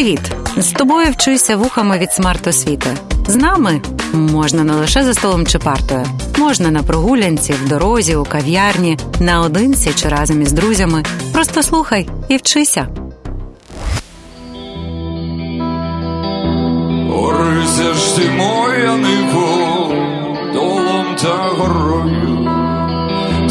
Привіт! 0.00 0.32
З 0.56 0.72
тобою 0.72 1.06
вчуся 1.10 1.56
вухами 1.56 1.98
від 1.98 2.12
смарт-освіти. 2.12 2.96
З 3.28 3.36
нами 3.36 3.80
можна 4.12 4.64
не 4.64 4.72
лише 4.72 5.04
за 5.04 5.14
столом 5.14 5.46
чи 5.46 5.58
партою, 5.58 6.06
можна 6.38 6.70
на 6.70 6.82
прогулянці, 6.82 7.52
в 7.52 7.68
дорозі, 7.68 8.16
у 8.16 8.24
кав'ярні, 8.24 8.98
наодинці 9.20 9.92
чи 9.94 10.08
разом 10.08 10.42
із 10.42 10.52
друзями. 10.52 11.04
Просто 11.32 11.62
слухай 11.62 12.08
і 12.28 12.36
вчися. 12.36 12.88
Орися 17.12 17.94
ж 17.94 18.16
ти 18.16 18.30
моя 18.30 18.96
ниво, 18.96 19.94
долом 20.54 21.06
та 21.22 21.34
горою, 21.34 22.50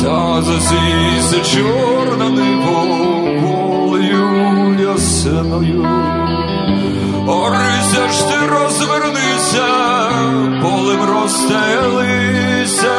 та 0.03 0.41
засійся 0.41 1.57
чорна 1.57 2.29
ниво, 2.29 2.85
волею 3.41 4.79
ясеною. 4.79 6.18
Орися 7.29 8.09
ж 8.11 8.27
ти 8.27 8.47
розвернися, 8.47 9.67
полем 10.61 10.99
розстелися, 11.05 12.95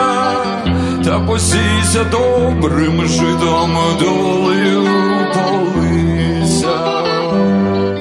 та 1.05 1.21
посійся 1.21 2.05
добрим 2.11 3.07
житом 3.07 3.79
долею 4.01 4.89
полися. 5.35 6.79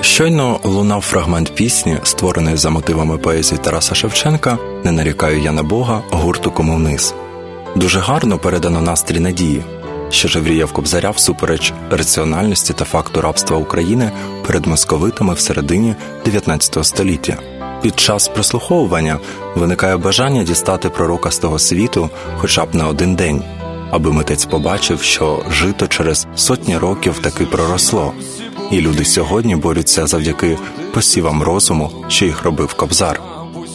Щойно 0.02 0.60
лунав 0.64 1.02
фрагмент 1.02 1.56
пісні, 1.56 1.98
створеної 2.04 2.58
за 2.58 2.70
мотивами 2.70 3.18
поезії 3.18 3.60
Тараса 3.64 3.96
Шевченка 3.96 4.58
Не 4.84 4.92
нарікаю 4.92 5.42
я 5.42 5.52
на 5.52 5.64
Бога 5.64 6.02
гурту 6.12 6.52
Кому 6.52 6.76
вниз. 6.76 7.14
Дуже 7.76 8.00
гарно 8.00 8.38
передано 8.38 8.82
настрій 8.82 9.20
надії, 9.20 9.64
що 10.10 10.28
жевріє 10.28 10.68
Кобзаря 10.68 11.10
всупереч 11.12 11.74
раціональності 11.90 12.74
та 12.74 12.86
факту 12.86 13.22
рабства 13.22 13.58
України 13.58 14.12
перед 14.48 14.66
московитами 14.66 15.34
в 15.34 15.40
середині 15.40 15.96
19 16.26 16.86
століття. 16.86 17.38
Під 17.82 18.00
час 18.00 18.28
прослуховування 18.28 19.20
виникає 19.56 19.98
бажання 19.98 20.44
дістати 20.44 20.90
пророка 20.90 21.32
з 21.32 21.38
того 21.38 21.60
світу 21.60 22.10
хоча 22.38 22.66
б 22.66 22.76
на 22.76 22.88
один 22.88 23.16
день, 23.16 23.44
аби 23.92 24.12
митець 24.12 24.46
побачив, 24.46 25.02
що 25.02 25.46
жито 25.52 25.88
через 25.88 26.28
сотні 26.36 26.78
років 26.78 27.20
таки 27.20 27.46
проросло, 27.46 28.14
і 28.72 28.82
люди 28.82 29.06
сьогодні 29.06 29.56
борються 29.56 30.08
завдяки 30.08 30.58
посівам 30.94 31.44
розуму, 31.44 31.92
що 32.08 32.26
їх 32.26 32.44
робив 32.44 32.74
Кобзар, 32.74 33.22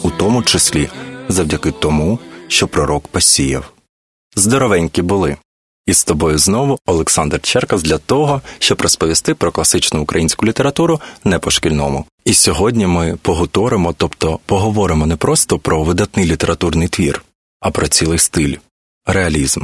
у 0.01 0.09
тому 0.09 0.43
числі 0.43 0.89
завдяки 1.29 1.71
тому, 1.71 2.19
що 2.47 2.67
пророк 2.67 3.07
посіяв. 3.07 3.63
Здоровенькі 4.35 5.01
були. 5.01 5.37
І 5.85 5.93
з 5.93 6.03
тобою 6.03 6.37
знову 6.37 6.79
Олександр 6.85 7.41
Черкас 7.41 7.83
для 7.83 7.97
того, 7.97 8.41
щоб 8.59 8.81
розповісти 8.81 9.33
про 9.33 9.51
класичну 9.51 10.01
українську 10.01 10.45
літературу 10.45 11.01
не 11.23 11.39
по 11.39 11.51
шкільному. 11.51 12.05
І 12.25 12.33
сьогодні 12.33 12.87
ми 12.87 13.17
погуторимо, 13.21 13.93
тобто 13.97 14.39
поговоримо 14.45 15.05
не 15.05 15.15
просто 15.15 15.59
про 15.59 15.83
видатний 15.83 16.25
літературний 16.25 16.87
твір, 16.87 17.23
а 17.59 17.71
про 17.71 17.87
цілий 17.87 18.19
стиль 18.19 18.55
реалізм. 19.05 19.61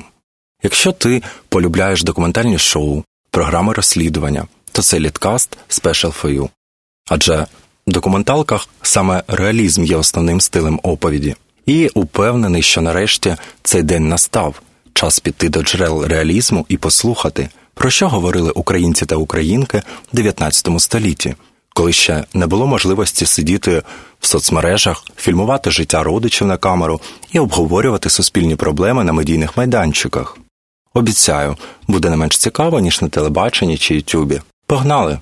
Якщо 0.63 0.91
ти 0.91 1.21
полюбляєш 1.49 2.03
документальні 2.03 2.57
шоу, 2.57 3.03
програми 3.31 3.73
розслідування, 3.73 4.47
то 4.71 4.81
це 4.81 4.99
літкаст 4.99 5.57
Special 5.69 6.21
for 6.21 6.39
You. 6.39 6.49
Адже 7.09 7.47
в 7.87 7.91
документалках 7.91 8.69
саме 8.81 9.23
реалізм 9.27 9.83
є 9.83 9.95
основним 9.95 10.41
стилем 10.41 10.79
оповіді, 10.83 11.35
і 11.65 11.89
упевнений, 11.93 12.61
що 12.61 12.81
нарешті 12.81 13.35
цей 13.63 13.83
день 13.83 14.09
настав 14.09 14.61
час 14.93 15.19
піти 15.19 15.49
до 15.49 15.63
джерел 15.63 16.03
реалізму 16.03 16.65
і 16.69 16.77
послухати, 16.77 17.49
про 17.73 17.89
що 17.89 18.09
говорили 18.09 18.51
українці 18.51 19.05
та 19.05 19.15
українки 19.15 19.81
в 20.13 20.15
19 20.15 20.81
столітті, 20.81 21.35
коли 21.73 21.93
ще 21.93 22.23
не 22.33 22.47
було 22.47 22.67
можливості 22.67 23.25
сидіти 23.25 23.83
в 24.19 24.27
соцмережах, 24.27 25.03
фільмувати 25.17 25.71
життя 25.71 26.03
родичів 26.03 26.47
на 26.47 26.57
камеру 26.57 27.01
і 27.31 27.39
обговорювати 27.39 28.09
суспільні 28.09 28.55
проблеми 28.55 29.03
на 29.03 29.13
медійних 29.13 29.57
майданчиках. 29.57 30.37
Обіцяю, 30.93 31.57
буде 31.87 32.09
не 32.09 32.15
менш 32.15 32.37
цікаво, 32.37 32.79
ніж 32.79 33.01
на 33.01 33.09
телебаченні 33.09 33.77
чи 33.77 33.95
Ютубі. 33.95 34.41
Погнали! 34.67 35.19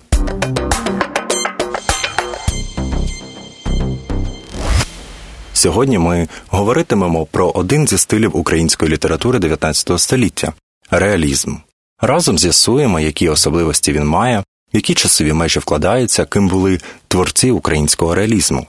Сьогодні 5.60 5.98
ми 5.98 6.28
говоритимемо 6.48 7.26
про 7.26 7.50
один 7.50 7.88
зі 7.88 7.98
стилів 7.98 8.38
української 8.38 8.92
літератури 8.92 9.40
19 9.40 10.00
століття 10.00 10.54
реалізм. 10.92 11.56
Разом 12.02 12.40
з'ясуємо, 12.40 13.00
які 13.00 13.30
особливості 13.30 13.92
він 13.92 14.06
має, 14.06 14.40
в 14.40 14.44
які 14.74 14.94
часові 14.94 15.34
межі 15.34 15.60
вкладаються, 15.60 16.26
ким 16.26 16.48
були 16.48 16.80
творці 17.08 17.52
українського 17.52 18.16
реалізму. 18.16 18.68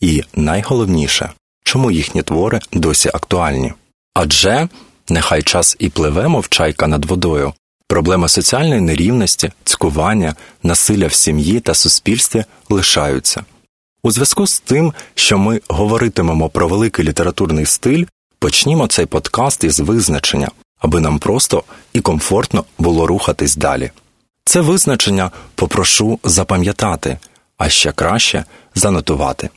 І 0.00 0.22
найголовніше, 0.34 1.30
чому 1.64 1.90
їхні 1.90 2.22
твори 2.22 2.60
досі 2.72 3.08
актуальні. 3.08 3.72
Адже 4.14 4.68
нехай 5.08 5.42
час 5.42 5.76
і 5.78 5.88
пливе, 5.88 6.28
мов 6.28 6.48
чайка 6.48 6.86
над 6.86 7.04
водою, 7.04 7.52
проблеми 7.86 8.28
соціальної 8.28 8.80
нерівності, 8.80 9.52
цькування, 9.64 10.34
насилля 10.62 11.06
в 11.06 11.12
сім'ї 11.12 11.60
та 11.60 11.74
суспільстві 11.74 12.44
лишаються. 12.68 13.44
У 14.02 14.10
зв'язку 14.10 14.46
з 14.46 14.60
тим, 14.60 14.92
що 15.14 15.38
ми 15.38 15.60
говоритимемо 15.68 16.48
про 16.48 16.68
великий 16.68 17.04
літературний 17.04 17.66
стиль, 17.66 18.04
почнімо 18.38 18.86
цей 18.86 19.06
подкаст 19.06 19.64
із 19.64 19.80
визначення, 19.80 20.48
аби 20.78 21.00
нам 21.00 21.18
просто 21.18 21.62
і 21.92 22.00
комфортно 22.00 22.64
було 22.78 23.06
рухатись 23.06 23.56
далі. 23.56 23.90
Це 24.44 24.60
визначення 24.60 25.30
попрошу 25.54 26.18
запам'ятати, 26.24 27.18
а 27.58 27.68
ще 27.68 27.92
краще 27.92 28.44
занотувати. 28.74 29.48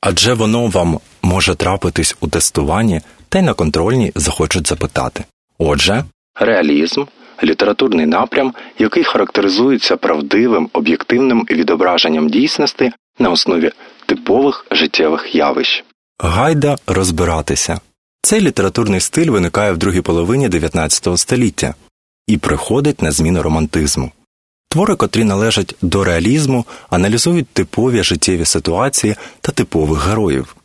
Адже 0.00 0.34
воно 0.34 0.66
вам 0.66 1.00
може 1.22 1.54
трапитись 1.54 2.16
у 2.20 2.28
тестуванні 2.28 3.00
та 3.28 3.38
й 3.38 3.42
на 3.42 3.54
контрольній 3.54 4.12
захочуть 4.14 4.66
запитати. 4.66 5.24
Отже, 5.58 6.04
реалізм 6.34 7.04
літературний 7.44 8.06
напрям, 8.06 8.54
який 8.78 9.04
характеризується 9.04 9.96
правдивим 9.96 10.68
об'єктивним 10.72 11.46
відображенням 11.50 12.28
дійсності 12.28 12.92
на 13.18 13.30
основі 13.30 13.72
типових 14.06 14.66
життєвих 14.70 15.34
явищ. 15.34 15.84
Гайда 16.18 16.76
розбиратися. 16.86 17.80
Цей 18.22 18.40
літературний 18.40 19.00
стиль 19.00 19.30
виникає 19.30 19.72
в 19.72 19.78
другій 19.78 20.00
половині 20.00 20.48
19 20.48 21.18
століття 21.18 21.74
і 22.26 22.36
приходить 22.36 23.02
на 23.02 23.10
зміну 23.10 23.42
романтизму. 23.42 24.12
Твори, 24.68 24.96
котрі 24.96 25.24
належать 25.24 25.74
до 25.82 26.04
реалізму, 26.04 26.64
аналізують 26.90 27.48
типові 27.48 28.02
життєві 28.02 28.44
ситуації 28.44 29.16
та 29.40 29.52
типових 29.52 30.06
героїв. 30.06 30.56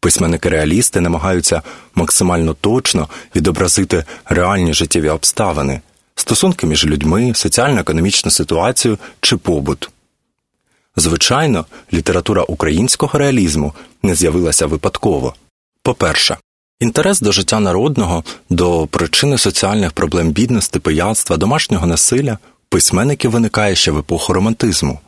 Письменники 0.00 0.48
реалісти 0.48 1.00
намагаються 1.00 1.62
максимально 1.94 2.54
точно 2.54 3.08
відобразити 3.36 4.04
реальні 4.24 4.74
життєві 4.74 5.08
обставини, 5.08 5.80
стосунки 6.14 6.66
між 6.66 6.86
людьми, 6.86 7.32
соціально-економічну 7.34 8.30
ситуацію 8.30 8.98
чи 9.20 9.36
побут. 9.36 9.90
Звичайно, 10.96 11.66
література 11.92 12.42
українського 12.42 13.18
реалізму 13.18 13.72
не 14.02 14.14
з'явилася 14.14 14.66
випадково. 14.66 15.34
По-перше, 15.82 16.36
інтерес 16.80 17.20
до 17.20 17.32
життя 17.32 17.60
народного, 17.60 18.24
до 18.50 18.86
причини 18.86 19.38
соціальних 19.38 19.92
проблем 19.92 20.30
бідності, 20.30 20.78
пияцтва, 20.78 21.36
домашнього 21.36 21.86
насилля 21.86 22.38
письменників 22.68 23.30
виникає 23.30 23.74
ще 23.74 23.90
в 23.90 23.98
епоху 23.98 24.32
романтизму. 24.32 25.00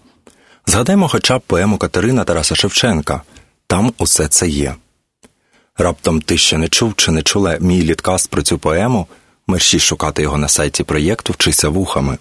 Згадаймо 0.67 1.09
хоча 1.09 1.39
б 1.39 1.43
поему 1.47 1.79
Катерина 1.79 2.25
Тараса 2.25 2.55
Шевченка 2.55 3.23
там 3.67 3.93
усе 3.99 4.29
це 4.29 4.49
є. 4.49 4.75
Раптом 5.79 6.21
ти 6.21 6.39
ще 6.39 6.59
не 6.59 6.69
чув 6.69 6.95
чи 6.97 7.11
не 7.11 7.23
чула 7.23 7.59
мій 7.61 7.83
літкаст 7.83 8.31
про 8.31 8.43
цю 8.43 8.59
поему, 8.59 9.07
мерщій 9.47 9.79
шукати 9.79 10.23
його 10.23 10.39
на 10.39 10.49
сайті 10.49 10.85
проєкту 10.85 11.33
Вчися 11.33 11.69
вухами. 11.69 12.19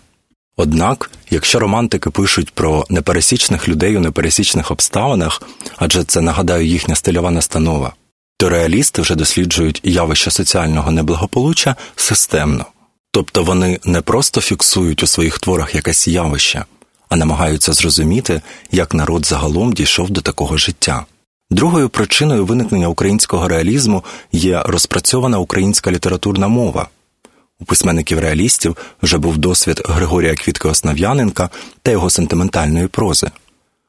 Однак, 0.57 1.11
якщо 1.29 1.59
романтики 1.59 2.09
пишуть 2.09 2.51
про 2.51 2.85
непересічних 2.89 3.67
людей 3.67 3.97
у 3.97 3.99
непересічних 3.99 4.71
обставинах, 4.71 5.41
адже 5.75 6.03
це 6.03 6.21
нагадаю 6.21 6.65
їхня 6.65 6.95
стильова 6.95 7.31
настанова, 7.31 7.93
то 8.37 8.49
реалісти 8.49 9.01
вже 9.01 9.15
досліджують 9.15 9.81
явище 9.83 10.31
соціального 10.31 10.91
неблагополуччя 10.91 11.75
системно, 11.95 12.65
тобто 13.11 13.43
вони 13.43 13.79
не 13.85 14.01
просто 14.01 14.41
фіксують 14.41 15.03
у 15.03 15.07
своїх 15.07 15.39
творах 15.39 15.75
якесь 15.75 16.07
явище, 16.07 16.65
а 17.09 17.15
намагаються 17.15 17.73
зрозуміти, 17.73 18.41
як 18.71 18.93
народ 18.93 19.25
загалом 19.25 19.73
дійшов 19.73 20.09
до 20.09 20.21
такого 20.21 20.57
життя. 20.57 21.05
Другою 21.49 21.89
причиною 21.89 22.45
виникнення 22.45 22.87
українського 22.87 23.47
реалізму 23.47 24.03
є 24.31 24.63
розпрацьована 24.65 25.39
українська 25.39 25.91
літературна 25.91 26.47
мова. 26.47 26.87
У 27.59 27.65
письменників 27.65 28.19
реалістів 28.19 28.77
вже 29.01 29.17
був 29.17 29.37
досвід 29.37 29.81
Григорія 29.85 30.35
Квітки 30.35 30.67
Основ'яненка 30.67 31.49
та 31.81 31.91
його 31.91 32.09
сентиментальної 32.09 32.87
прози, 32.87 33.31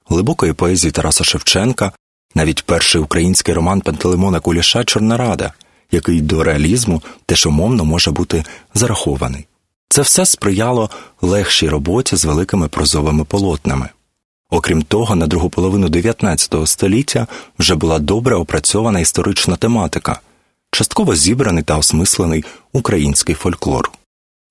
глибокої 0.09 0.53
поезії 0.53 0.91
Тараса 0.91 1.25
Шевченка, 1.25 1.93
навіть 2.35 2.63
перший 2.63 3.01
український 3.01 3.55
роман 3.55 3.81
Пантелеймона 3.81 4.41
Куліша 4.41 4.85
Чорнорада, 4.85 5.53
який 5.91 6.21
до 6.21 6.45
реалізму 6.45 7.03
теж 7.27 7.47
умовно 7.47 7.85
може 7.85 8.11
бути 8.11 8.45
зарахований. 8.75 9.47
Це 9.89 10.03
все 10.03 10.27
сприяло 10.27 10.91
легшій 11.23 11.69
роботі 11.69 12.17
з 12.17 12.25
великими 12.25 12.69
прозовими 12.69 13.25
полотнами. 13.25 13.89
Окрім 14.51 14.83
того, 14.83 15.17
на 15.17 15.27
другу 15.27 15.51
половину 15.51 15.89
19 15.89 16.55
століття 16.69 17.27
вже 17.59 17.75
була 17.75 17.99
добре 17.99 18.37
опрацьована 18.37 19.01
історична 19.01 19.57
тематика, 19.57 20.21
частково 20.77 21.15
зібраний 21.15 21.63
та 21.63 21.79
осмислений 21.79 22.45
український 22.73 23.35
фольклор. 23.35 23.91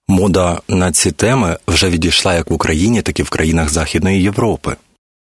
Мода 0.07 0.61
на 0.67 0.91
ці 0.91 1.11
теми 1.11 1.57
вже 1.67 1.89
відійшла 1.89 2.33
як 2.33 2.49
в 2.49 2.53
Україні, 2.53 3.01
так 3.01 3.19
і 3.19 3.23
в 3.23 3.29
країнах 3.29 3.69
Західної 3.69 4.21
Європи. 4.21 4.75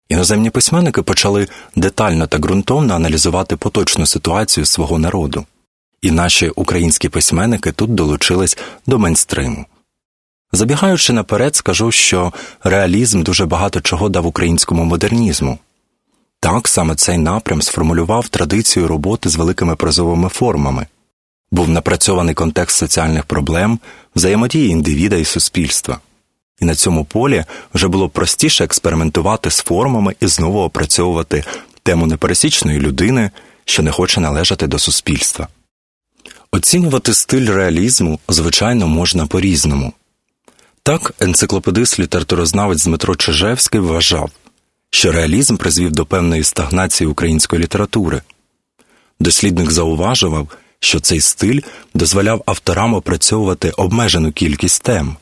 Іноземні 0.09 0.51
письменники 0.51 1.03
почали 1.03 1.49
детально 1.77 2.27
та 2.27 2.39
ґрунтовно 2.39 2.95
аналізувати 2.95 3.56
поточну 3.56 4.06
ситуацію 4.06 4.67
свого 4.67 4.99
народу, 4.99 5.47
і 6.03 6.11
наші 6.11 6.49
українські 6.49 7.09
письменники 7.09 7.73
тут 7.73 7.95
долучились 7.95 8.59
до 8.87 8.99
мейнстриму. 8.99 9.67
Забігаючи 10.53 11.12
наперед, 11.12 11.56
скажу, 11.56 11.93
що 11.93 12.33
реалізм 12.62 13.23
дуже 13.23 13.47
багато 13.47 13.81
чого 13.81 14.09
дав 14.09 14.27
українському 14.27 14.85
модернізму. 14.85 15.59
Так 16.41 16.69
саме 16.69 16.95
цей 16.95 17.19
напрям 17.19 17.62
сформулював 17.62 18.29
традицію 18.29 18.89
роботи 18.89 19.29
з 19.29 19.37
великими 19.37 19.77
прозовими 19.77 20.29
формами, 20.29 20.87
був 21.55 21.69
напрацьований 21.69 22.35
контекст 22.35 22.77
соціальних 22.77 23.25
проблем, 23.25 23.79
взаємодії 24.17 24.69
індивіда 24.69 25.17
і 25.17 25.25
суспільства, 25.25 25.99
і 26.61 26.65
на 26.65 26.75
цьому 26.75 27.05
полі 27.05 27.45
вже 27.75 27.89
було 27.89 28.09
простіше 28.09 28.65
експериментувати 28.65 29.51
з 29.51 29.59
формами 29.59 30.15
і 30.21 30.27
знову 30.27 30.61
опрацьовувати 30.61 31.45
тему 31.83 32.06
непересічної 32.06 32.81
людини, 32.81 33.31
що 33.65 33.83
не 33.83 33.91
хоче 33.91 34.21
належати 34.21 34.67
до 34.67 34.79
суспільства. 34.79 35.49
Оцінювати 36.53 37.15
стиль 37.15 37.47
реалізму, 37.47 38.21
звичайно, 38.29 38.89
можна 38.89 39.27
по 39.27 39.41
різному. 39.41 39.93
Так, 40.83 41.15
енциклопедист 41.21 41.99
літературознавець 41.99 42.85
Дмитро 42.85 43.17
Чижевський 43.17 43.81
вважав, 43.81 44.31
що 44.91 45.12
реалізм 45.12 45.56
призвів 45.56 45.93
до 45.93 46.06
певної 46.06 46.45
стагнації 46.45 47.09
української 47.09 47.62
літератури. 47.62 48.23
Дослідник 49.21 49.71
зауважував, 49.71 50.49
що 50.84 51.00
цей 51.00 51.20
стиль 51.20 51.60
дозволяв 51.94 52.42
авторам 52.46 52.94
опрацьовувати 52.94 53.70
обмежену 53.70 54.32
кількість 54.32 54.82
тем. 54.82 55.16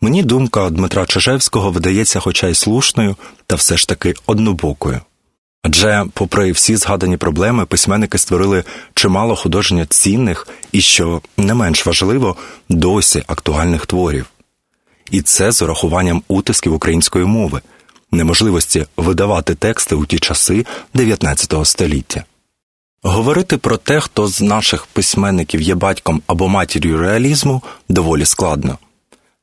Мені 0.00 0.22
думка 0.22 0.70
Дмитра 0.70 1.06
Чижевського 1.06 1.70
видається, 1.70 2.20
хоча 2.20 2.48
й 2.48 2.54
слушною, 2.54 3.16
та 3.46 3.56
все 3.56 3.76
ж 3.76 3.88
таки 3.88 4.14
однобокою. 4.26 5.00
Адже, 5.62 6.04
попри 6.12 6.52
всі 6.52 6.76
згадані 6.76 7.16
проблеми, 7.16 7.66
письменники 7.66 8.18
створили 8.18 8.64
чимало 8.94 9.36
художньо 9.36 9.86
цінних 9.86 10.48
і, 10.72 10.80
що 10.80 11.22
не 11.36 11.54
менш 11.54 11.86
важливо, 11.86 12.36
досі 12.68 13.22
актуальних 13.26 13.86
творів 13.86 14.26
і 15.10 15.22
це 15.22 15.52
з 15.52 15.62
урахуванням 15.62 16.22
утисків 16.28 16.74
української 16.74 17.24
мови, 17.24 17.60
неможливості 18.12 18.86
видавати 18.96 19.54
тексти 19.54 19.94
у 19.94 20.06
ті 20.06 20.18
часи 20.18 20.66
19 20.94 21.54
століття. 21.66 22.24
Говорити 23.06 23.56
про 23.56 23.76
те, 23.76 24.00
хто 24.00 24.28
з 24.28 24.40
наших 24.40 24.86
письменників 24.86 25.60
є 25.60 25.74
батьком 25.74 26.22
або 26.26 26.48
матір'ю 26.48 26.98
реалізму, 26.98 27.62
доволі 27.88 28.24
складно. 28.24 28.78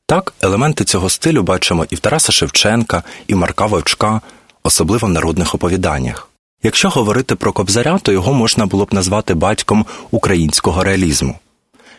Так, 0.06 0.34
елементи 0.40 0.84
цього 0.84 1.10
стилю 1.10 1.42
бачимо 1.42 1.86
і 1.90 1.94
в 1.94 1.98
Тараса 1.98 2.32
Шевченка, 2.32 3.02
і 3.26 3.34
Марка 3.34 3.66
Вовчка, 3.66 4.20
особливо 4.62 5.06
в 5.06 5.10
народних 5.10 5.54
оповіданнях. 5.54 6.28
Якщо 6.62 6.88
говорити 6.88 7.34
про 7.34 7.52
Кобзаря, 7.52 7.98
то 7.98 8.12
його 8.12 8.32
можна 8.34 8.66
було 8.66 8.84
б 8.84 8.94
назвати 8.94 9.34
батьком 9.34 9.86
українського 10.10 10.84
реалізму. 10.84 11.38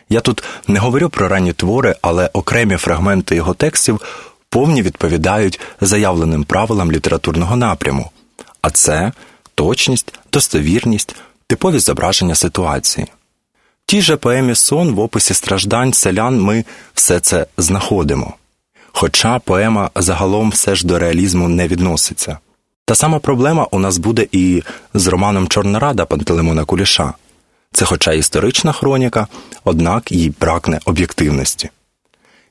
Я 0.08 0.20
тут 0.20 0.44
не 0.68 0.78
говорю 0.78 1.08
про 1.08 1.28
ранні 1.28 1.52
твори, 1.52 1.96
але 2.02 2.30
окремі 2.32 2.76
фрагменти 2.76 3.36
його 3.36 3.54
текстів 3.54 4.00
повні 4.48 4.82
відповідають 4.82 5.60
заявленим 5.80 6.44
правилам 6.44 6.92
літературного 6.92 7.56
напряму, 7.56 8.10
а 8.62 8.70
це 8.70 9.12
точність, 9.54 10.18
достовірність, 10.32 11.16
типові 11.54 11.78
зображення 11.78 12.34
ситуації. 12.34 13.06
В 13.86 13.86
тій 13.86 14.02
же 14.02 14.16
поемі 14.16 14.54
сон 14.54 14.94
в 14.94 15.00
описі 15.00 15.34
страждань 15.34 15.92
селян 15.92 16.40
ми 16.40 16.64
все 16.94 17.20
це 17.20 17.46
знаходимо. 17.58 18.34
Хоча 18.92 19.38
поема 19.38 19.90
загалом 19.96 20.50
все 20.50 20.74
ж 20.74 20.86
до 20.86 20.98
реалізму 20.98 21.48
не 21.48 21.68
відноситься. 21.68 22.38
Та 22.84 22.94
сама 22.94 23.18
проблема 23.18 23.66
у 23.70 23.78
нас 23.78 23.98
буде 23.98 24.26
і 24.32 24.62
з 24.94 25.06
романом 25.06 25.48
Чорнорада 25.48 26.04
Пантелеймона 26.04 26.64
Куліша. 26.64 27.14
Це, 27.72 27.84
хоча 27.84 28.12
історична 28.12 28.72
хроніка, 28.72 29.26
однак 29.64 30.12
їй 30.12 30.30
прагне 30.30 30.80
об'єктивності. 30.84 31.70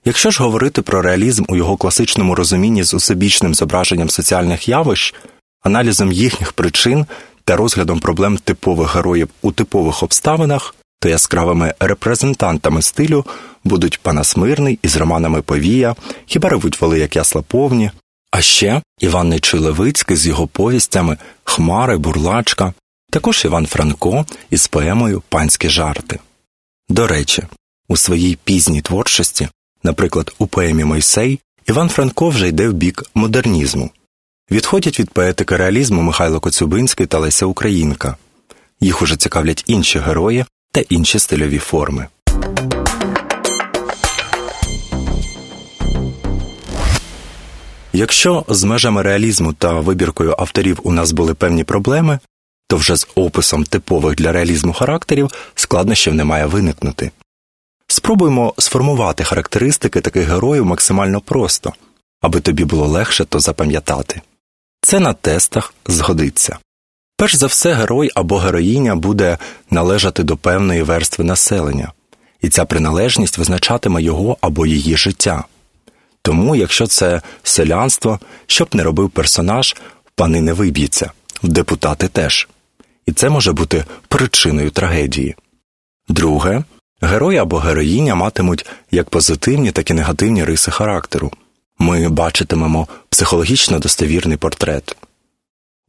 Якщо 0.06 0.32
ж 0.32 0.44
говорити 0.44 0.82
про 0.82 1.02
реалізм 1.02 1.44
у 1.48 1.56
його 1.56 1.78
класичному 1.78 2.36
розумінні 2.36 2.84
з 2.84 2.94
усебічним 2.94 3.56
зображенням 3.56 4.10
соціальних 4.10 4.70
явищ, 4.70 5.16
аналізом 5.64 6.12
їхніх 6.12 6.54
причин 6.54 7.06
та 7.46 7.56
розглядом 7.56 8.00
проблем 8.00 8.38
типових 8.38 8.96
героїв 8.96 9.30
у 9.42 9.52
типових 9.52 10.04
обставинах, 10.04 10.76
то 11.00 11.10
яскравими 11.10 11.74
репрезентантами 11.80 12.82
стилю 12.82 13.26
будуть 13.64 14.00
Панас 14.02 14.38
Мирний 14.38 14.80
із 14.82 14.96
романами 14.96 15.42
Повія, 15.42 15.96
хіба 16.26 16.50
ревуть 16.50 16.82
воли, 16.82 17.00
як 17.00 17.16
ясла 17.16 17.42
повні, 17.42 17.92
а 18.32 18.42
ще 18.42 18.82
Іван 19.00 19.30
Нечуй 19.30 19.60
Левицький 19.60 20.18
з 20.18 20.28
його 20.28 20.48
повістями 20.48 21.18
Хмари, 21.44 21.98
Бурлачка, 21.98 22.74
також 23.12 23.46
Іван 23.46 23.66
Франко 23.66 24.26
із 24.50 24.68
поемою 24.68 25.24
Панські 25.30 25.70
жарти. 25.70 26.20
До 26.90 27.08
речі, 27.08 27.44
у 27.88 27.98
своїй 27.98 28.38
пізній 28.44 28.82
творчості, 28.82 29.48
наприклад, 29.84 30.34
у 30.38 30.48
поемі 30.48 30.84
Мойсей, 30.84 31.40
Іван 31.68 31.90
Франко 31.90 32.30
вже 32.30 32.48
йде 32.48 32.70
в 32.70 32.74
бік 32.74 33.04
модернізму. 33.16 33.90
Відходять 34.52 35.00
від 35.00 35.10
поетики 35.10 35.58
реалізму 35.58 36.02
Михайло 36.02 36.40
Коцюбинський 36.40 37.06
та 37.06 37.20
Леся 37.20 37.46
Українка. 37.46 38.18
Їх 38.80 39.02
уже 39.02 39.16
цікавлять 39.16 39.64
інші 39.68 40.00
герої 40.00 40.46
та 40.72 40.82
інші 40.82 41.20
стильові 41.20 41.58
форми. 41.58 42.08
Якщо 47.94 48.46
з 48.48 48.64
межами 48.64 49.02
реалізму 49.02 49.54
та 49.54 49.74
вибіркою 49.74 50.36
авторів 50.38 50.80
у 50.84 50.92
нас 50.92 51.12
були 51.12 51.34
певні 51.34 51.64
проблеми, 51.64 52.20
то 52.68 52.78
вже 52.78 52.96
з 52.96 53.08
описом 53.16 53.64
типових 53.64 54.16
для 54.16 54.32
реалізму 54.32 54.74
характерів 54.74 55.30
складнощів 55.56 56.14
не 56.14 56.24
має 56.24 56.46
виникнути. 56.46 57.12
Спробуймо 57.88 58.54
сформувати 58.58 59.24
характеристики 59.24 60.02
таких 60.02 60.28
героїв 60.28 60.66
максимально 60.66 61.22
просто, 61.22 61.74
аби 62.22 62.40
тобі 62.42 62.66
було 62.66 62.88
легше 62.88 63.26
то 63.26 63.40
запам'ятати. 63.40 64.22
Це 64.84 65.00
на 65.00 65.14
тестах 65.14 65.74
згодиться. 65.88 66.58
Перш 67.18 67.36
за 67.36 67.48
все, 67.48 67.74
герой 67.74 68.10
або 68.16 68.38
героїня 68.38 68.96
буде 68.96 69.38
належати 69.70 70.24
до 70.24 70.38
певної 70.38 70.84
верстви 70.84 71.24
населення, 71.24 71.92
і 72.42 72.50
ця 72.50 72.66
приналежність 72.66 73.38
визначатиме 73.38 74.04
його 74.04 74.38
або 74.42 74.66
її 74.66 74.98
життя. 74.98 75.44
Тому, 76.22 76.56
якщо 76.56 76.88
це 76.88 77.22
селянство, 77.44 78.20
щоб 78.48 78.76
не 78.76 78.84
робив 78.84 79.10
персонаж, 79.10 79.76
в 80.06 80.12
пани 80.16 80.42
не 80.42 80.54
виб'ється, 80.54 81.12
в 81.44 81.48
депутати 81.48 82.08
теж 82.08 82.48
і 83.06 83.12
це 83.12 83.30
може 83.30 83.54
бути 83.54 83.86
причиною 84.08 84.72
трагедії. 84.72 85.36
Друге, 86.08 86.64
герой 87.02 87.38
або 87.38 87.58
героїня 87.58 88.16
матимуть 88.16 88.66
як 88.92 89.10
позитивні, 89.10 89.72
так 89.72 89.90
і 89.90 89.94
негативні 89.94 90.44
риси 90.44 90.72
характеру. 90.72 91.32
Ми 91.84 92.10
бачитимемо 92.10 92.88
психологічно 93.10 93.80
достовірний 93.80 94.38
портрет. 94.38 94.96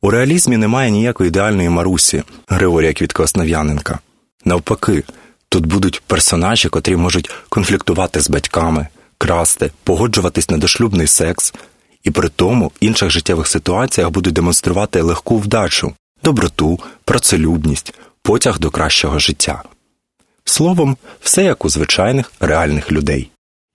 У 0.02 0.10
реалізмі 0.10 0.56
немає 0.56 0.90
ніякої 0.90 1.28
ідеальної 1.28 1.68
Марусі 1.68 2.22
Григорія 2.48 2.92
Квітко 2.92 3.22
Основ'яненка. 3.22 3.98
Навпаки, 4.44 5.04
тут 5.48 5.66
будуть 5.66 6.02
персонажі, 6.06 6.68
котрі 6.68 6.96
можуть 6.96 7.30
конфліктувати 7.48 8.20
з 8.20 8.30
батьками, 8.30 8.88
красти, 9.18 9.70
погоджуватись 9.84 10.50
на 10.50 10.58
дошлюбний 10.58 11.06
секс, 11.06 11.54
і 12.02 12.10
при 12.10 12.28
тому 12.28 12.66
в 12.66 12.72
інших 12.80 13.10
життєвих 13.10 13.46
ситуаціях 13.46 14.10
будуть 14.10 14.34
демонструвати 14.34 15.02
легку 15.02 15.38
вдачу, 15.38 15.94
доброту, 16.24 16.80
працелюбність, 17.04 17.94
потяг 18.22 18.58
до 18.58 18.70
кращого 18.70 19.18
життя. 19.18 19.62
Словом, 20.44 20.96
все 21.20 21.44
як 21.44 21.64
у 21.64 21.68
звичайних 21.68 22.32
реальних 22.40 22.92
людей. 22.92 23.30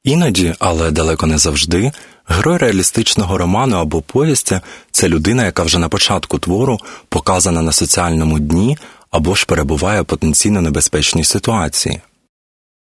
Іноді, 0.09 0.53
але 0.59 0.91
далеко 0.91 1.27
не 1.27 1.37
завжди, 1.37 1.91
герой 2.27 2.57
реалістичного 2.57 3.37
роману 3.37 3.77
або 3.77 4.01
повістя 4.01 4.61
це 4.91 5.07
людина, 5.09 5.45
яка 5.45 5.63
вже 5.63 5.79
на 5.79 5.89
початку 5.89 6.39
твору 6.39 6.79
показана 7.09 7.61
на 7.61 7.71
соціальному 7.71 8.39
дні 8.39 8.77
або 9.11 9.35
ж 9.35 9.45
перебуває 9.45 10.01
в 10.01 10.05
потенційно 10.05 10.61
небезпечній 10.61 11.23
ситуації. 11.23 12.01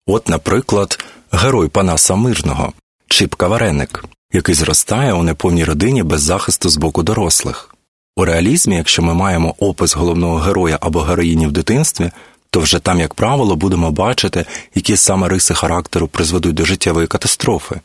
От, 0.05 0.29
наприклад, 0.29 1.05
герой 1.31 1.67
Панаса 1.67 2.15
Мирного, 2.15 2.73
Чипка 3.07 3.47
Вареник, 3.47 4.05
який 4.33 4.55
зростає 4.55 5.13
у 5.13 5.23
неповній 5.23 5.63
родині 5.63 6.03
без 6.03 6.21
захисту 6.21 6.69
з 6.69 6.77
боку 6.77 7.03
дорослих. 7.03 7.75
У 8.15 8.25
реалізмі, 8.25 8.75
якщо 8.75 9.01
ми 9.01 9.13
маємо 9.13 9.55
опис 9.59 9.95
головного 9.95 10.37
героя 10.37 10.77
або 10.81 11.01
героїні 11.01 11.47
в 11.47 11.51
дитинстві, 11.51 12.11
то 12.49 12.59
вже 12.59 12.79
там, 12.79 12.99
як 12.99 13.13
правило, 13.13 13.55
будемо 13.55 13.91
бачити, 13.91 14.45
які 14.75 14.97
саме 14.97 15.27
риси 15.27 15.53
характеру 15.53 16.07
призведуть 16.07 16.55
до 16.55 16.65
життєвої 16.65 17.07
катастрофи. 17.07 17.79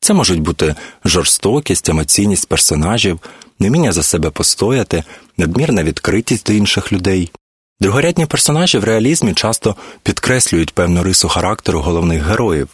Це 0.00 0.14
можуть 0.14 0.40
бути 0.40 0.74
жорстокість, 1.04 1.88
емоційність 1.88 2.48
персонажів, 2.48 3.20
невміння 3.58 3.92
за 3.92 4.02
себе 4.02 4.30
постояти, 4.30 5.04
надмірна 5.36 5.82
відкритість 5.82 6.46
до 6.46 6.52
інших 6.52 6.92
людей. 6.92 7.30
Другорядні 7.80 8.26
персонажі 8.26 8.78
в 8.78 8.84
реалізмі 8.84 9.34
часто 9.34 9.76
підкреслюють 10.02 10.74
певну 10.74 11.02
рису 11.02 11.28
характеру 11.28 11.80
головних 11.80 12.22
героїв. 12.22 12.68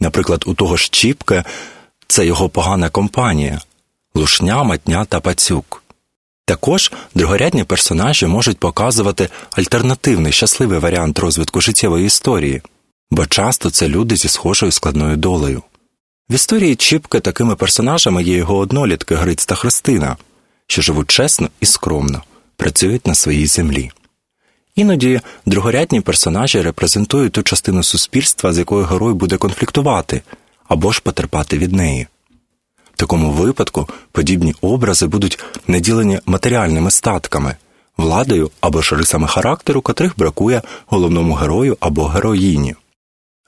Наприклад, 0.00 0.44
у 0.46 0.54
того 0.54 0.76
ж 0.76 0.88
Чіпка 0.90 1.44
це 2.06 2.26
його 2.26 2.48
погана 2.48 2.90
компанія 2.90 3.60
лушня, 4.14 4.62
матня 4.62 5.04
та 5.04 5.20
пацюк. 5.20 5.83
Також 6.44 6.92
другорядні 7.14 7.64
персонажі 7.64 8.26
можуть 8.26 8.58
показувати 8.58 9.28
альтернативний 9.50 10.32
щасливий 10.32 10.78
варіант 10.78 11.18
розвитку 11.18 11.60
життєвої 11.60 12.06
історії, 12.06 12.62
бо 13.10 13.26
часто 13.26 13.70
це 13.70 13.88
люди 13.88 14.16
зі 14.16 14.28
схожою 14.28 14.72
складною 14.72 15.16
долею. 15.16 15.62
В 16.30 16.34
історії 16.34 16.76
Чіпки 16.76 17.20
такими 17.20 17.56
персонажами 17.56 18.22
є 18.22 18.36
його 18.36 18.56
однолітки 18.56 19.14
Гриць 19.14 19.46
та 19.46 19.54
Христина, 19.54 20.16
що 20.66 20.82
живуть 20.82 21.10
чесно 21.10 21.48
і 21.60 21.66
скромно, 21.66 22.22
працюють 22.56 23.06
на 23.06 23.14
своїй 23.14 23.46
землі. 23.46 23.90
Іноді 24.74 25.20
другорядні 25.46 26.00
персонажі 26.00 26.62
репрезентують 26.62 27.32
ту 27.32 27.42
частину 27.42 27.82
суспільства, 27.82 28.52
з 28.52 28.58
якою 28.58 28.84
герой 28.84 29.14
буде 29.14 29.36
конфліктувати 29.36 30.22
або 30.68 30.92
ж 30.92 31.00
потерпати 31.00 31.58
від 31.58 31.72
неї. 31.72 32.06
В 32.94 32.96
такому 32.96 33.30
випадку 33.30 33.88
подібні 34.12 34.54
образи 34.60 35.06
будуть 35.06 35.38
наділені 35.66 36.20
матеріальними 36.26 36.90
статками, 36.90 37.56
владою 37.96 38.50
або 38.60 38.82
ж 38.82 38.96
рисами 38.96 39.28
характеру, 39.28 39.80
котрих 39.80 40.12
бракує 40.16 40.62
головному 40.86 41.34
герою 41.34 41.76
або 41.80 42.04
героїні. 42.04 42.74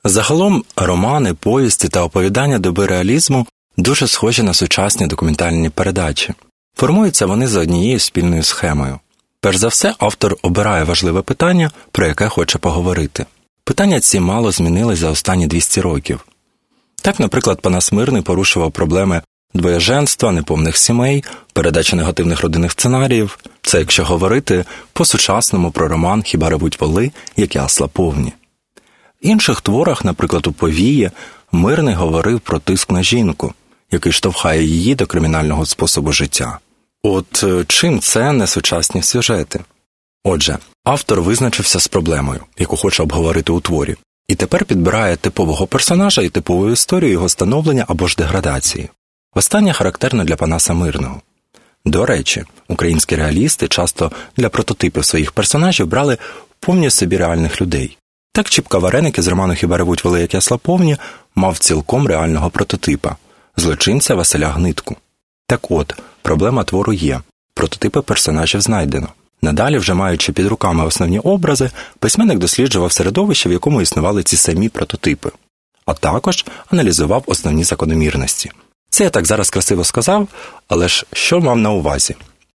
Загалом 0.03 0.63
романи, 0.75 1.33
повісті 1.33 1.89
та 1.89 2.03
оповідання 2.03 2.59
доби 2.59 2.87
реалізму 2.87 3.47
дуже 3.77 4.07
схожі 4.07 4.43
на 4.43 4.53
сучасні 4.53 5.07
документальні 5.07 5.69
передачі. 5.69 6.33
Формуються 6.75 7.25
вони 7.25 7.47
за 7.47 7.59
однією 7.59 7.99
спільною 7.99 8.43
схемою. 8.43 8.99
Перш 9.41 9.57
за 9.57 9.67
все, 9.67 9.95
автор 9.99 10.35
обирає 10.41 10.83
важливе 10.83 11.21
питання, 11.21 11.71
про 11.91 12.07
яке 12.07 12.27
хоче 12.27 12.57
поговорити. 12.57 13.25
Питання 13.63 13.99
ці 13.99 14.19
мало 14.19 14.51
змінились 14.51 14.99
за 14.99 15.09
останні 15.09 15.47
200 15.47 15.81
років. 15.81 16.25
Так, 17.01 17.19
наприклад, 17.19 17.61
Панас 17.61 17.91
Мирний 17.91 18.21
порушував 18.21 18.71
проблеми 18.71 19.21
двоєженства, 19.53 20.31
неповних 20.31 20.77
сімей, 20.77 21.23
передачі 21.53 21.95
негативних 21.95 22.41
родинних 22.41 22.71
сценаріїв. 22.71 23.39
Це 23.61 23.79
якщо 23.79 24.05
говорити 24.05 24.65
по 24.93 25.05
сучасному 25.05 25.71
про 25.71 25.87
роман 25.87 26.23
Хіба 26.23 26.49
ревуть 26.49 26.81
воли, 26.81 27.11
як 27.37 27.55
ясла 27.55 27.87
повні. 27.87 28.33
В 29.23 29.25
інших 29.27 29.61
творах, 29.61 30.05
наприклад, 30.05 30.47
у 30.47 30.51
повії, 30.51 31.11
мирний 31.51 31.95
говорив 31.95 32.39
про 32.39 32.59
тиск 32.59 32.91
на 32.91 33.03
жінку, 33.03 33.53
який 33.91 34.11
штовхає 34.11 34.63
її 34.63 34.95
до 34.95 35.05
кримінального 35.05 35.65
способу 35.65 36.11
життя. 36.11 36.59
От 37.03 37.43
е, 37.43 37.65
чим 37.67 37.99
це 37.99 38.31
не 38.31 38.47
сучасні 38.47 39.03
сюжети? 39.03 39.59
Отже, 40.23 40.57
автор 40.83 41.21
визначився 41.21 41.79
з 41.79 41.87
проблемою, 41.87 42.41
яку 42.57 42.77
хоче 42.77 43.03
обговорити 43.03 43.51
у 43.51 43.59
творі, 43.59 43.95
і 44.27 44.35
тепер 44.35 44.65
підбирає 44.65 45.15
типового 45.15 45.67
персонажа 45.67 46.21
і 46.21 46.29
типову 46.29 46.69
історію 46.69 47.11
його 47.11 47.29
становлення 47.29 47.85
або 47.87 48.07
ж 48.07 48.15
деградації. 48.17 48.89
Останнє 49.37 49.73
характерно 49.73 50.23
для 50.23 50.35
Панаса 50.35 50.73
Мирного. 50.73 51.21
До 51.85 52.05
речі, 52.05 52.43
українські 52.67 53.15
реалісти 53.15 53.67
часто 53.67 54.11
для 54.37 54.49
прототипів 54.49 55.05
своїх 55.05 55.31
персонажів 55.31 55.87
брали 55.87 56.17
повні 56.59 56.89
собі 56.89 57.17
реальних 57.17 57.61
людей. 57.61 57.97
Так 58.31 58.49
Чіпка 58.49 58.77
Вареники 58.77 59.21
з 59.21 59.27
роману 59.27 59.55
Хіба 59.55 59.77
ревуть 59.77 60.03
воли, 60.03 60.21
як 60.21 60.33
ясла 60.33 60.57
повні 60.57 60.97
мав 61.35 61.57
цілком 61.57 62.07
реального 62.07 62.49
прототипа 62.49 63.15
злочинця 63.57 64.15
Василя 64.15 64.47
Гнитку. 64.47 64.95
Так 65.47 65.71
от, 65.71 65.93
проблема 66.21 66.63
твору 66.63 66.93
є 66.93 67.21
прототипи 67.53 68.01
персонажів 68.01 68.61
знайдено. 68.61 69.07
Надалі, 69.41 69.77
вже 69.77 69.93
маючи 69.93 70.33
під 70.33 70.47
руками 70.47 70.85
основні 70.85 71.19
образи, 71.19 71.71
письменник 71.99 72.39
досліджував 72.39 72.91
середовище, 72.91 73.49
в 73.49 73.51
якому 73.51 73.81
існували 73.81 74.23
ці 74.23 74.37
самі 74.37 74.69
прототипи, 74.69 75.31
а 75.85 75.93
також 75.93 76.45
аналізував 76.71 77.23
основні 77.27 77.63
закономірності. 77.63 78.51
Це 78.89 79.03
я 79.03 79.09
так 79.09 79.25
зараз 79.25 79.49
красиво 79.49 79.83
сказав, 79.83 80.27
але 80.67 80.87
ж 80.87 81.05
що 81.13 81.39
мав 81.39 81.57
на 81.57 81.71
увазі? 81.71 82.15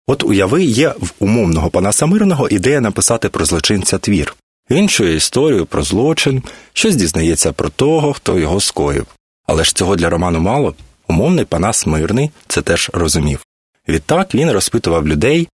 От 0.08 0.24
уяви, 0.24 0.64
є 0.64 0.90
в 1.00 1.12
умовного 1.20 1.70
пана 1.70 1.92
Самирного 1.92 2.50
ідея 2.50 2.82
написати 2.82 3.30
про 3.30 3.46
злочинця 3.46 3.98
твір. 3.98 4.36
Він 4.70 4.90
чує 4.90 5.16
історію 5.16 5.66
про 5.66 5.84
злочин, 5.84 6.44
щось 6.74 6.96
дізнається 6.96 7.52
про 7.52 7.70
того, 7.70 8.14
хто 8.14 8.40
його 8.40 8.60
скоїв. 8.60 9.06
Але 9.48 9.64
ж 9.64 9.76
цього 9.76 9.96
для 9.96 10.10
роману 10.10 10.40
мало. 10.40 10.76
Умовний 11.08 11.46
Панас 11.46 11.86
Мирний 11.86 12.32
це 12.48 12.62
теж 12.62 12.90
розумів. 12.94 13.46
Відтак 13.88 14.36
він 14.36 14.52
розпитував 14.52 15.08
людей, 15.08 15.48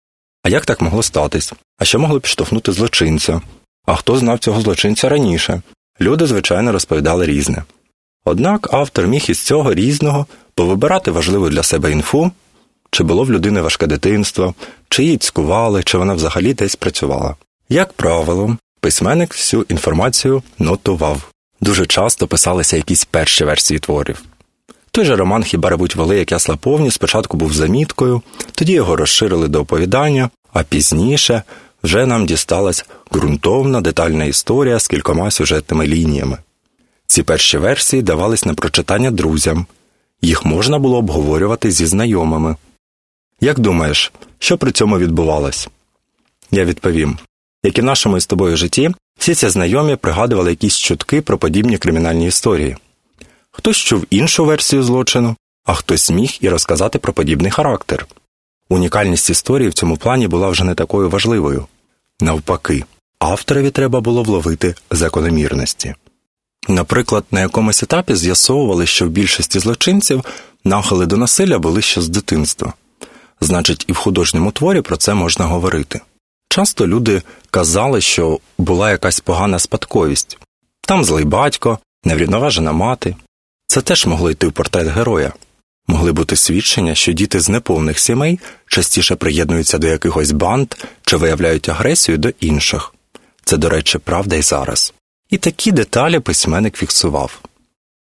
а 0.44 0.50
як 0.50 0.66
так 0.66 0.82
могло 0.82 1.04
статись, 1.04 1.54
а 1.78 1.86
що 1.86 2.00
могло 2.00 2.20
підштовхнути 2.20 2.72
злочинця, 2.72 3.42
а 3.86 3.96
хто 3.96 4.18
знав 4.18 4.40
цього 4.40 4.62
злочинця 4.62 5.10
раніше. 5.10 5.62
Люди, 6.02 6.28
звичайно, 6.28 6.72
розповідали 6.72 7.26
різне. 7.26 7.64
Однак 8.26 8.74
автор 8.74 9.08
міг 9.08 9.26
із 9.28 9.42
цього 9.42 9.74
різного 9.74 10.26
повибирати 10.56 11.12
важливу 11.12 11.50
для 11.50 11.64
себе 11.64 11.92
інфу, 11.92 12.32
чи 12.92 13.04
було 13.04 13.24
в 13.24 13.32
людини 13.32 13.62
важке 13.62 13.88
дитинство, 13.88 14.54
чи 14.90 15.04
її 15.04 15.18
цькували, 15.18 15.84
чи 15.84 15.98
вона 15.98 16.14
взагалі 16.14 16.54
десь 16.54 16.76
працювала. 16.76 17.36
Як 17.70 17.94
правило, 17.94 18.58
письменник 18.82 19.34
всю 19.34 19.66
інформацію 19.70 20.44
нотував. 20.60 21.22
Дуже 21.62 21.86
часто 21.86 22.28
писалися 22.28 22.78
якісь 22.78 23.06
перші 23.06 23.46
версії 23.46 23.80
творів. 23.80 24.24
Той 24.92 25.06
же 25.06 25.16
роман 25.16 25.44
Хіба 25.44 25.70
ревуть 25.70 25.96
воли, 25.96 26.18
як 26.18 26.32
ясла 26.32 26.56
повні, 26.56 26.92
спочатку 26.92 27.38
був 27.38 27.54
заміткою, 27.54 28.22
тоді 28.52 28.74
його 28.74 28.96
розширили 28.96 29.48
до 29.48 29.62
оповідання, 29.62 30.30
а 30.54 30.64
пізніше 30.64 31.44
вже 31.84 32.06
нам 32.06 32.26
дісталась 32.26 32.86
ґрунтовна 33.14 33.82
детальна 33.82 34.26
історія 34.26 34.80
з 34.80 34.88
кількома 34.88 35.32
сюжетними 35.32 35.88
лініями. 35.88 36.38
Ці 37.08 37.24
перші 37.24 37.58
версії 37.58 38.02
давались 38.02 38.46
на 38.46 38.54
прочитання 38.54 39.12
друзям, 39.12 39.66
їх 40.22 40.46
можна 40.46 40.80
було 40.80 40.98
обговорювати 40.98 41.72
зі 41.72 41.86
знайомими. 41.86 42.56
Як 43.42 43.60
думаєш, 43.60 44.12
що 44.40 44.58
при 44.58 44.72
цьому 44.72 44.98
відбувалось? 44.98 45.70
Я 46.52 46.66
відповім 46.66 47.18
як 47.64 47.78
і 47.78 47.82
в 47.82 47.84
нашому 47.84 48.18
із 48.18 48.26
тобою 48.26 48.58
житті, 48.58 48.92
всі 49.18 49.36
ці 49.36 49.50
знайомі 49.50 49.96
пригадували 49.96 50.50
якісь 50.50 50.78
чутки 50.78 51.22
про 51.22 51.38
подібні 51.38 51.78
кримінальні 51.78 52.28
історії. 52.28 52.78
Хтось 53.52 53.78
чув 53.78 54.06
іншу 54.10 54.46
версію 54.46 54.84
злочину, 54.84 55.36
а 55.66 55.74
хтось 55.74 56.12
міг 56.12 56.38
і 56.42 56.50
розказати 56.50 57.00
про 57.00 57.14
подібний 57.14 57.52
характер. 57.52 58.08
Унікальність 58.70 59.30
історії 59.30 59.70
в 59.70 59.74
цьому 59.74 59.98
плані 59.98 60.28
була 60.28 60.50
вже 60.50 60.64
не 60.64 60.76
такою 60.76 61.10
важливою. 61.10 61.68
Навпаки, 62.20 62.84
авторові 63.20 63.72
треба 63.72 64.02
було 64.02 64.24
вловити 64.24 64.76
закономірності. 64.92 65.96
Наприклад, 66.68 67.24
на 67.32 67.42
якомусь 67.42 67.84
етапі 67.84 68.16
з'ясовували, 68.16 68.86
що 68.86 69.06
в 69.06 69.10
більшості 69.10 69.60
злочинців 69.60 70.24
нахили 70.64 71.06
до 71.06 71.18
насилля 71.18 71.60
були 71.60 71.82
ще 71.82 72.02
з 72.02 72.10
дитинства. 72.10 72.74
Значить, 73.42 73.86
і 73.88 73.92
в 73.92 73.96
художньому 73.96 74.52
творі 74.52 74.82
про 74.82 74.98
це 74.98 75.14
можна 75.14 75.46
говорити. 75.46 76.02
Часто 76.50 76.88
люди 76.88 77.22
казали, 77.52 78.02
що 78.02 78.40
була 78.58 78.92
якась 78.92 79.20
погана 79.20 79.60
спадковість 79.60 80.38
там 80.88 81.04
злий 81.04 81.26
батько, 81.26 81.80
неврівноважена 82.04 82.72
мати. 82.72 83.16
Це 83.68 83.82
теж 83.82 84.06
могло 84.06 84.32
йти 84.32 84.48
в 84.48 84.52
портрет 84.52 84.88
героя. 84.88 85.34
Могли 85.88 86.12
бути 86.12 86.36
свідчення, 86.36 86.96
що 86.96 87.14
діти 87.14 87.40
з 87.40 87.50
неповних 87.50 88.00
сімей 88.00 88.40
частіше 88.68 89.16
приєднуються 89.16 89.78
до 89.78 89.88
якихось 89.88 90.32
банд 90.32 90.76
чи 91.06 91.18
виявляють 91.18 91.70
агресію 91.70 92.18
до 92.18 92.30
інших. 92.40 92.94
Це, 93.44 93.58
до 93.58 93.70
речі, 93.70 93.98
правда 93.98 94.36
й 94.36 94.42
зараз. 94.42 94.94
І 95.34 95.38
такі 95.38 95.72
деталі 95.72 96.20
письменник 96.20 96.78
фіксував. 96.78 97.42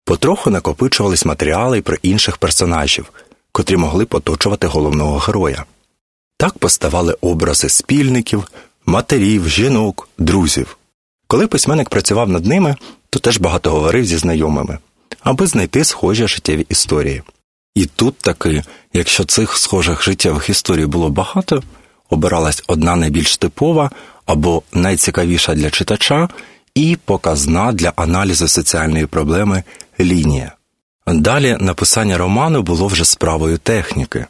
Потроху 0.06 0.50
накопичувались 0.50 1.26
матеріали 1.26 1.82
про 1.82 1.98
інших 2.02 2.38
персонажів, 2.38 3.12
котрі 3.52 3.78
могли 3.78 4.06
поточувати 4.06 4.68
головного 4.68 5.18
героя. 5.18 5.66
Так 6.38 6.58
поставали 6.58 7.18
образи 7.22 7.70
спільників, 7.70 8.44
матерів, 8.86 9.50
жінок, 9.50 10.10
друзів. 10.18 10.78
Коли 11.28 11.48
письменник 11.48 11.90
працював 11.90 12.30
над 12.30 12.46
ними, 12.46 12.76
то 13.10 13.20
теж 13.20 13.38
багато 13.38 13.72
говорив 13.72 14.06
зі 14.06 14.18
знайомими, 14.18 14.78
аби 15.22 15.48
знайти 15.48 15.84
схожі 15.84 16.28
життєві 16.28 16.66
історії. 16.70 17.24
І 17.76 17.86
тут 17.86 18.18
таки, 18.18 18.64
якщо 18.94 19.24
цих 19.26 19.58
схожих 19.58 20.04
життєвих 20.04 20.50
історій 20.50 20.86
було 20.86 21.10
багато, 21.10 21.64
обиралась 22.10 22.64
одна 22.68 22.96
найбільш 22.96 23.38
типова 23.38 23.92
або 24.26 24.62
найцікавіша 24.74 25.56
для 25.56 25.70
читача 25.70 26.30
і 26.78 26.98
показна 27.06 27.72
для 27.72 27.94
аналізу 27.96 28.48
соціальної 28.48 29.06
проблеми 29.06 29.64
лінія. 30.00 30.52
Далі 31.08 31.58
написання 31.60 32.18
роману 32.18 32.62
було 32.62 32.88
вже 32.88 33.06
справою 33.06 33.58
техніки, 33.58 34.26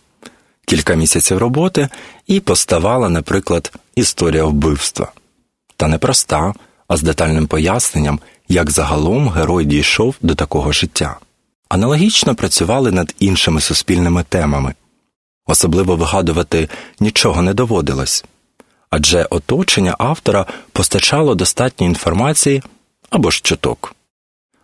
кілька 0.65 0.95
місяців 0.95 1.37
роботи 1.37 1.89
і 2.27 2.39
поставала, 2.39 3.09
наприклад, 3.09 3.71
історія 3.95 4.43
вбивства. 4.43 5.11
Та 5.77 5.87
не 5.87 5.97
проста, 5.97 6.53
а 6.87 6.97
з 6.97 7.01
детальним 7.01 7.47
поясненням, 7.47 8.19
як 8.49 8.71
загалом 8.71 9.29
герой 9.29 9.65
дійшов 9.65 10.15
до 10.21 10.35
такого 10.35 10.71
життя. 10.71 11.17
Аналогічно 11.69 12.35
працювали 12.35 12.91
над 12.91 13.15
іншими 13.19 13.61
суспільними 13.61 14.23
темами. 14.29 14.73
Особливо 15.47 15.95
вигадувати 15.95 16.69
нічого 16.99 17.41
не 17.41 17.53
доводилось, 17.53 18.25
адже 18.89 19.27
оточення 19.29 19.95
автора 19.99 20.45
постачало 20.71 21.35
достатньо 21.35 21.87
інформації 21.87 22.63
або 23.09 23.31
ж 23.31 23.41
чуток. 23.43 23.95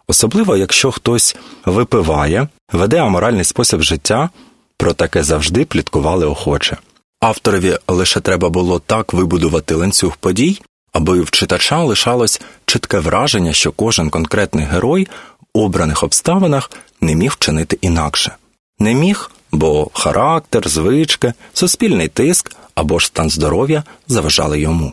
Особливо, 0.07 0.57
якщо 0.57 0.91
хтось 0.91 1.35
випиває, 1.65 2.47
веде 2.71 2.99
аморальний 2.99 3.43
спосіб 3.43 3.81
життя, 3.81 4.29
про 4.77 4.93
таке 4.93 5.23
завжди 5.23 5.65
пліткували 5.65 6.25
охоче. 6.25 6.77
Авторові 7.19 7.77
лише 7.87 8.19
треба 8.19 8.49
було 8.49 8.79
так 8.79 9.13
вибудувати 9.13 9.75
ланцюг 9.75 10.17
подій, 10.17 10.61
аби 10.93 11.21
в 11.21 11.31
читача 11.31 11.83
лишалось 11.83 12.41
чітке 12.65 12.99
враження, 12.99 13.53
що 13.53 13.71
кожен 13.71 14.09
конкретний 14.09 14.65
герой 14.65 15.07
в 15.53 15.59
обраних 15.59 16.03
обставинах 16.03 16.71
не 17.01 17.15
міг 17.15 17.31
вчинити 17.31 17.77
інакше. 17.81 18.35
Не 18.79 18.93
міг, 18.93 19.31
бо 19.53 19.89
характер, 19.93 20.69
звички, 20.69 21.33
суспільний 21.53 22.07
тиск 22.07 22.55
або 22.75 22.99
ж 22.99 23.07
стан 23.07 23.29
здоров'я 23.29 23.83
заважали 24.07 24.59
йому. 24.59 24.91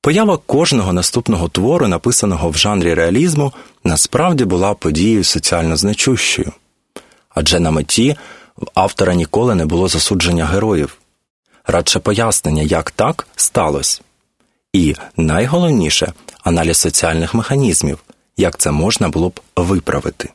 Поява 0.00 0.36
кожного 0.36 0.92
наступного 0.92 1.48
твору, 1.48 1.88
написаного 1.88 2.50
в 2.50 2.56
жанрі 2.56 2.94
реалізму, 2.94 3.52
насправді 3.84 4.44
була 4.44 4.74
подією 4.74 5.24
соціально 5.24 5.76
значущою, 5.76 6.52
адже 7.28 7.60
на 7.60 7.70
меті 7.70 8.16
в 8.56 8.66
автора 8.74 9.14
ніколи 9.14 9.54
не 9.54 9.66
було 9.66 9.88
засудження 9.88 10.46
героїв, 10.46 10.98
радше 11.66 11.98
пояснення, 11.98 12.62
як 12.62 12.90
так 12.90 13.26
сталося. 13.36 14.00
І 14.72 14.94
найголовніше 15.16 16.12
аналіз 16.42 16.76
соціальних 16.76 17.34
механізмів, 17.34 17.98
як 18.36 18.58
це 18.58 18.70
можна 18.70 19.08
було 19.08 19.28
б 19.28 19.40
виправити. 19.56 20.30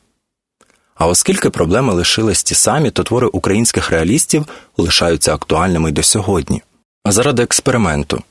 А 1.00 1.08
оскільки 1.08 1.50
проблеми 1.50 1.94
лишились 1.94 2.44
ті 2.44 2.56
самі, 2.56 2.92
то 2.92 3.04
твори 3.04 3.28
українських 3.28 3.90
реалістів 3.90 4.46
лишаються 4.78 5.34
актуальними 5.34 5.90
й 5.90 5.94
до 5.94 6.04
сьогодні. 6.04 6.62
А 7.04 7.12
заради 7.12 7.44
експерименту. 7.44 8.24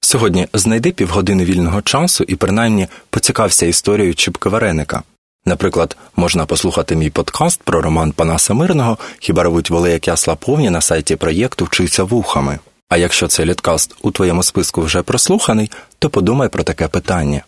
Сьогодні 0.00 0.48
знайди 0.54 0.92
півгодини 0.92 1.44
вільного 1.44 1.82
часу 1.82 2.24
і 2.28 2.36
принаймні 2.36 2.88
поцікався 3.10 3.66
історією 3.66 4.14
Чіпки 4.14 4.48
Вареника. 4.48 5.02
Наприклад, 5.46 5.96
можна 6.16 6.46
послухати 6.46 6.96
мій 6.96 7.10
подкаст 7.10 7.62
про 7.62 7.82
роман 7.82 8.12
Панаса 8.12 8.54
Мирного 8.54 8.98
Хіба 9.18 9.42
ревуть 9.42 9.70
воли, 9.70 9.90
як 9.90 10.08
ясла 10.08 10.34
повні 10.34 10.70
на 10.70 10.80
сайті 10.80 11.16
проєкту 11.16 11.64
Вчиться 11.64 12.04
вухами. 12.04 12.58
А 12.88 12.96
якщо 12.96 13.28
цей 13.28 13.46
літкаст 13.46 13.96
у 14.02 14.10
твоєму 14.10 14.42
списку 14.42 14.82
вже 14.82 15.02
прослуханий, 15.02 15.70
то 15.98 16.10
подумай 16.10 16.48
про 16.48 16.62
таке 16.62 16.88
питання: 16.88 17.42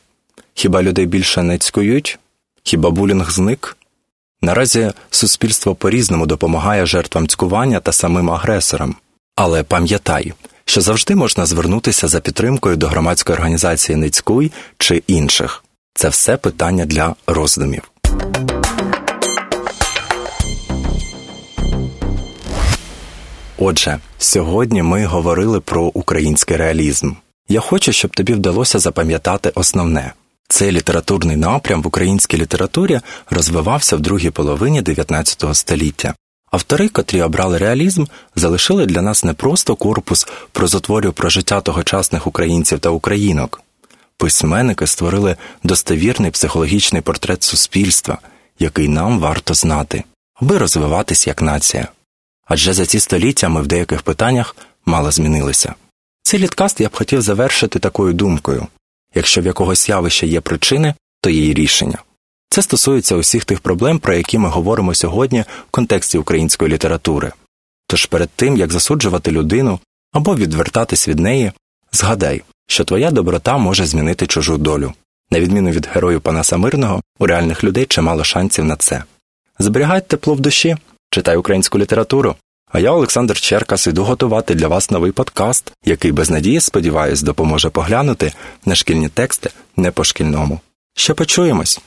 хіба 0.54 0.82
людей 0.82 1.06
більше 1.06 1.42
не 1.42 1.58
цькують? 1.58 2.18
Хіба 2.62 2.90
булінг 2.90 3.30
зник? 3.30 3.76
Наразі 4.46 4.92
суспільство 5.10 5.74
по 5.74 5.90
різному 5.90 6.26
допомагає 6.26 6.86
жертвам 6.86 7.28
цькування 7.28 7.80
та 7.80 7.92
самим 7.92 8.30
агресорам. 8.30 8.94
Але 9.36 9.62
пам'ятай, 9.62 10.32
що 10.64 10.80
завжди 10.80 11.14
можна 11.14 11.46
звернутися 11.46 12.08
за 12.08 12.20
підтримкою 12.20 12.76
до 12.76 12.88
громадської 12.88 13.34
організації 13.36 13.96
Ницькуй 13.96 14.52
чи 14.78 15.02
інших. 15.06 15.64
Це 15.94 16.08
все 16.08 16.36
питання 16.36 16.84
для 16.84 17.14
роздумів. 17.26 17.90
Отже, 23.58 23.98
сьогодні 24.18 24.82
ми 24.82 25.04
говорили 25.04 25.60
про 25.60 25.82
український 25.82 26.56
реалізм. 26.56 27.12
Я 27.48 27.60
хочу, 27.60 27.92
щоб 27.92 28.16
тобі 28.16 28.32
вдалося 28.32 28.78
запам'ятати 28.78 29.52
основне. 29.54 30.12
Цей 30.48 30.72
літературний 30.72 31.36
напрям 31.36 31.82
в 31.82 31.86
українській 31.86 32.36
літературі 32.36 33.00
розвивався 33.30 33.96
в 33.96 34.00
другій 34.00 34.30
половині 34.30 34.82
19 34.82 35.44
століття. 35.52 36.14
Автори, 36.50 36.88
котрі 36.88 37.22
обрали 37.22 37.58
реалізм, 37.58 38.04
залишили 38.36 38.86
для 38.86 39.02
нас 39.02 39.24
не 39.24 39.34
просто 39.34 39.76
корпус 39.76 40.26
прозотворів 40.52 41.12
про 41.12 41.28
життя 41.28 41.60
тогочасних 41.60 42.26
українців 42.26 42.78
та 42.78 42.90
українок. 42.90 43.62
Письменники 44.16 44.86
створили 44.86 45.36
достовірний 45.62 46.30
психологічний 46.30 47.02
портрет 47.02 47.42
суспільства, 47.42 48.18
який 48.58 48.88
нам 48.88 49.20
варто 49.20 49.54
знати, 49.54 50.04
аби 50.34 50.58
розвиватись 50.58 51.26
як 51.26 51.42
нація. 51.42 51.88
Адже 52.46 52.72
за 52.72 52.86
ці 52.86 53.00
століття 53.00 53.48
ми 53.48 53.62
в 53.62 53.66
деяких 53.66 54.02
питаннях 54.02 54.56
мало 54.86 55.10
змінилися. 55.10 55.74
Цей 56.22 56.40
літкаст 56.40 56.80
я 56.80 56.88
б 56.88 56.96
хотів 56.96 57.22
завершити 57.22 57.78
такою 57.78 58.12
думкою 58.12 58.66
якщо 59.14 59.40
в 59.40 59.46
якогось 59.46 59.88
явища 59.88 60.26
є 60.26 60.40
причини, 60.40 60.94
то 61.20 61.30
є 61.30 61.46
й 61.46 61.54
рішення. 61.54 61.98
Це 62.50 62.62
стосується 62.62 63.16
усіх 63.16 63.44
тих 63.44 63.60
проблем, 63.60 63.98
про 63.98 64.14
які 64.14 64.38
ми 64.38 64.48
говоримо 64.48 64.94
сьогодні 64.94 65.40
в 65.40 65.70
контексті 65.70 66.18
української 66.18 66.72
літератури. 66.72 67.32
Тож 67.86 68.06
перед 68.06 68.30
тим, 68.30 68.56
як 68.56 68.72
засуджувати 68.72 69.30
людину 69.30 69.80
або 70.12 70.36
відвертатись 70.36 71.08
від 71.08 71.18
неї, 71.18 71.52
згадай, 71.92 72.42
що 72.66 72.84
твоя 72.84 73.10
доброта 73.10 73.58
може 73.58 73.86
змінити 73.86 74.26
чужу 74.26 74.58
долю. 74.58 74.92
На 75.30 75.40
відміну 75.40 75.70
від 75.70 75.86
герою 75.86 76.20
Панаса 76.20 76.56
Мирного, 76.56 77.02
у 77.18 77.26
реальних 77.26 77.64
людей 77.64 77.86
чимало 77.86 78.24
шансів 78.24 78.64
на 78.64 78.76
це. 78.76 79.04
Зберігай 79.58 80.00
тепло 80.00 80.34
в 80.34 80.40
душі, 80.40 80.76
читай 81.10 81.36
українську 81.36 81.78
літературу. 81.78 82.34
А 82.76 82.80
я, 82.80 82.90
Олександр 82.90 83.40
Черкас, 83.40 83.86
іду 83.86 84.04
готувати 84.04 84.54
для 84.54 84.68
вас 84.68 84.90
новий 84.90 85.12
подкаст, 85.12 85.72
який 85.84 86.12
без 86.12 86.30
надії, 86.30 86.60
сподіваюсь, 86.60 87.22
допоможе 87.22 87.70
поглянути 87.70 88.32
на 88.66 88.74
шкільні 88.74 89.08
тексти 89.08 89.50
не 89.76 89.90
по 89.90 90.04
шкільному. 90.04 90.60
Ще 90.94 91.14
почуємось. 91.14 91.80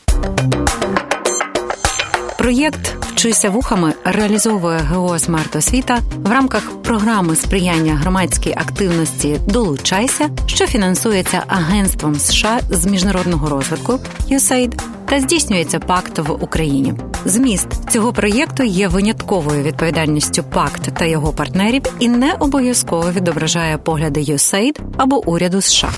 Проєкт 2.39 2.95
Вчися 3.01 3.49
вухами 3.49 3.93
реалізовує 4.03 4.79
ГО 4.79 5.19
«Смарт 5.19 5.55
Освіта» 5.55 5.99
в 6.15 6.31
рамках 6.31 6.81
програми 6.83 7.35
сприяння 7.35 7.95
громадській 7.95 8.51
активності 8.51 9.39
Долучайся, 9.47 10.29
що 10.45 10.67
фінансується 10.67 11.43
Агентством 11.47 12.15
США 12.15 12.59
з 12.69 12.85
міжнародного 12.85 13.49
розвитку 13.49 13.99
USAID 14.29 14.81
та 15.05 15.19
здійснюється 15.19 15.79
пакт 15.79 16.19
в 16.19 16.31
Україні. 16.31 16.93
Зміст 17.25 17.67
цього 17.89 18.13
проєкту 18.13 18.63
є 18.63 18.87
винятковою 18.87 19.63
відповідальністю 19.63 20.43
пакт 20.43 20.89
та 20.99 21.05
його 21.05 21.33
партнерів 21.33 21.81
і 21.99 22.09
не 22.09 22.33
обов'язково 22.33 23.11
відображає 23.11 23.77
погляди 23.77 24.19
USAID 24.19 24.79
або 24.97 25.27
уряду 25.29 25.61
США. 25.61 25.89